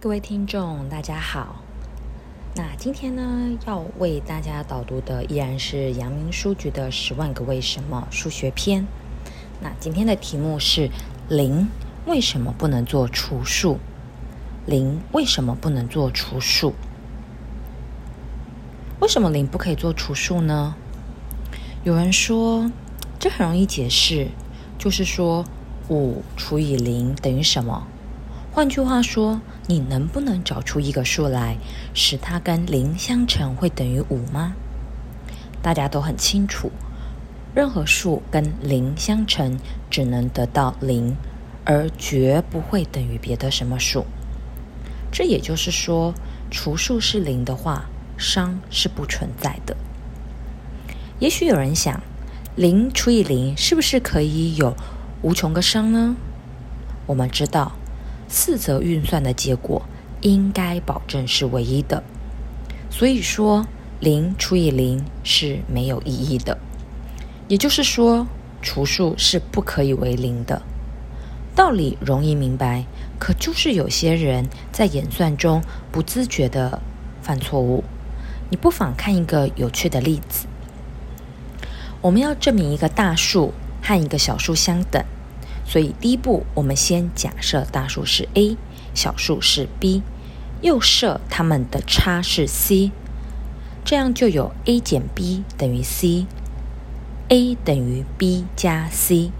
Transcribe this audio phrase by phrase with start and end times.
[0.00, 1.56] 各位听众，大家好。
[2.54, 8.86] 那今天呢，要为大家导读的依然是阳明书局的《十万个为什么》数学篇。
[9.60, 10.88] 那今天的题目是：
[11.28, 11.66] 零
[12.06, 13.78] 为什么不能做除数？
[14.66, 16.74] 零为什么不能做除数？
[19.00, 20.76] 为什么零不可以做除数呢？
[21.82, 22.70] 有人说，
[23.18, 24.28] 这很容易解释，
[24.78, 25.44] 就是说
[25.88, 27.88] 五除以零等于什么？
[28.58, 31.56] 换句话说，你能不能找出一个数来，
[31.94, 34.54] 使它跟零相乘会等于五吗？
[35.62, 36.72] 大家都很清楚，
[37.54, 41.16] 任何数跟零相乘只能得到零，
[41.64, 44.04] 而绝不会等于别的什么数。
[45.12, 46.12] 这也就是说，
[46.50, 47.84] 除数是零的话，
[48.16, 49.76] 商是不存在的。
[51.20, 52.02] 也许有人想，
[52.56, 54.74] 零除以零是不是可以有
[55.22, 56.16] 无穷个商呢？
[57.06, 57.77] 我们知道。
[58.28, 59.82] 四则运算的结果
[60.20, 62.02] 应该保证是唯一的，
[62.90, 63.66] 所以说
[64.00, 66.58] 零除以零是没有意义的。
[67.48, 68.26] 也就是说，
[68.60, 70.60] 除数是不可以为零的。
[71.54, 72.84] 道理容易明白，
[73.18, 76.80] 可就是有些人在演算中不自觉的
[77.22, 77.82] 犯错误。
[78.50, 80.46] 你不妨看一个有趣的例子：
[82.00, 85.02] 我们要证明一个大数和一个小数相等。
[85.68, 88.56] 所以第一步，我们先假设大数是 a，
[88.94, 90.00] 小数是 b，
[90.62, 92.90] 又设它们的差是 c，
[93.84, 99.30] 这样就有 a 减 b 等于 c，a 等于 b 加 c，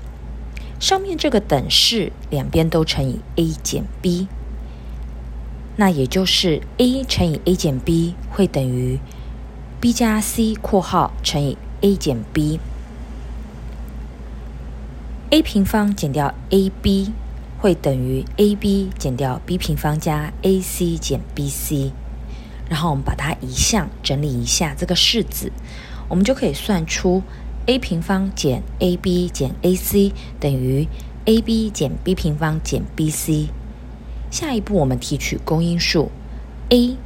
[0.78, 4.28] 上面这个等式两边都乘以 a 减 b，
[5.76, 8.98] 那也就是 a 乘以 a 减 b 会等于
[9.80, 12.60] b 加 c（ 括号乘以 a 减 b）。
[15.30, 17.12] A 平方减掉 ab
[17.58, 21.90] 会等于 ab 减掉 b 平方加 ac 减 bc，
[22.70, 25.52] 然后我们把它移项整理一下这个式子，
[26.08, 27.22] 我们就可以算出
[27.66, 30.88] a 平方减 ab 减 ac 等于
[31.26, 33.48] ab 减 b 平方减 bc。
[34.30, 36.10] 下一步我们提取公因数
[36.70, 36.96] a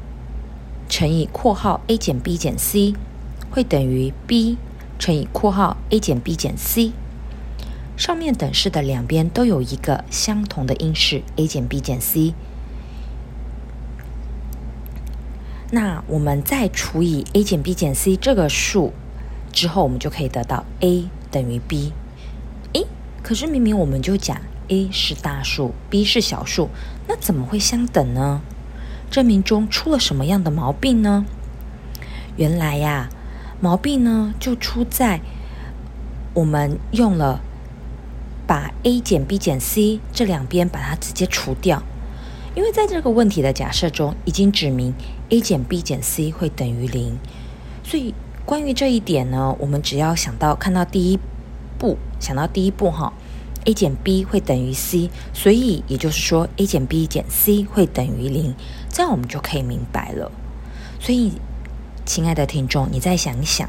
[0.88, 2.94] 乘以括号 a 减 b 减 c
[3.50, 4.58] 会等于 b
[5.00, 6.92] 乘以括号 a 减 b 减 c。
[7.96, 12.34] 上面等式的两边都有一个相同的因式 a 减 b 减 c，
[15.70, 18.92] 那我们再除以 a 减 b 减 c 这个数
[19.52, 21.92] 之后，我们就可以得到 a 等于 b。
[22.72, 22.86] 诶，
[23.22, 26.70] 可是明明我们就讲 a 是大数，b 是小数，
[27.06, 28.40] 那怎么会相等呢？
[29.10, 31.26] 证明中出了什么样的毛病呢？
[32.36, 33.10] 原来呀，
[33.60, 35.20] 毛病呢就出在
[36.34, 37.40] 我们用了。
[38.52, 41.82] 把 a 减 b 减 c 这两边把它直接除掉，
[42.54, 44.92] 因为在这个问题的假设中已经指明
[45.30, 47.18] a 减 b 减 c 会等于零，
[47.82, 48.14] 所以
[48.44, 51.18] 关于这一点呢，我们只要想到看到第一
[51.78, 53.14] 步，想到第一步哈
[53.64, 58.54] ，a 减 b 会等于 c，所以也就是说 a 减 b 减 c 会等于零，
[58.90, 60.30] 这样我们就可以明白了。
[61.00, 61.32] 所以，
[62.04, 63.66] 亲爱的听众，你再想一想，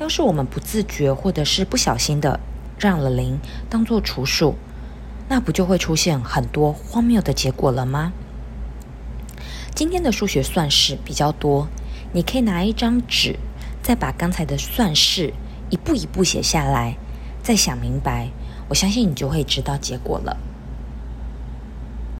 [0.00, 2.40] 要是我们不自觉或者是不小心的。
[2.80, 4.54] 占了零当做除数，
[5.28, 8.12] 那不就会出现很多荒谬的结果了吗？
[9.74, 11.68] 今天的数学算式比较多，
[12.14, 13.36] 你可以拿一张纸，
[13.82, 15.34] 再把刚才的算式
[15.68, 16.96] 一步一步写下来，
[17.42, 18.30] 再想明白，
[18.70, 20.38] 我相信你就会知道结果了。